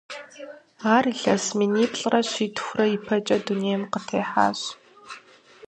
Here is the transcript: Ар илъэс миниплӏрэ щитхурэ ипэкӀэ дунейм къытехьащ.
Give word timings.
Ар 0.95 1.05
илъэс 1.15 1.45
миниплӏрэ 1.57 2.21
щитхурэ 2.31 2.85
ипэкӀэ 2.95 3.37
дунейм 3.45 3.83
къытехьащ. 3.91 4.59